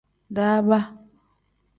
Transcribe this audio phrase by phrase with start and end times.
[0.35, 0.79] Daaba.